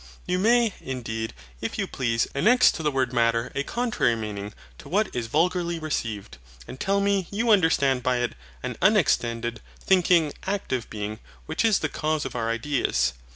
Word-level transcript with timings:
You 0.25 0.39
may, 0.39 0.73
indeed, 0.81 1.31
if 1.61 1.77
you 1.77 1.85
please, 1.85 2.25
annex 2.33 2.71
to 2.71 2.81
the 2.81 2.89
word 2.89 3.13
MATTER 3.13 3.51
a 3.53 3.61
contrary 3.61 4.15
meaning 4.15 4.51
to 4.79 4.89
what 4.89 5.15
is 5.15 5.27
vulgarly 5.27 5.77
received; 5.77 6.39
and 6.67 6.79
tell 6.79 6.99
me 7.01 7.27
you 7.29 7.51
understand 7.51 8.01
by 8.01 8.17
it, 8.17 8.33
an 8.63 8.77
unextended, 8.81 9.61
thinking, 9.79 10.33
active 10.41 10.89
being, 10.89 11.19
which 11.45 11.63
is 11.63 11.77
the 11.77 11.87
cause 11.87 12.25
of 12.25 12.35
our 12.35 12.49
ideas. 12.49 13.13